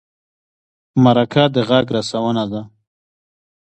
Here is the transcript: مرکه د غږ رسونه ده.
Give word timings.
مرکه 1.03 1.43
د 1.53 1.55
غږ 1.69 1.85
رسونه 1.97 2.43
ده. 2.51 2.61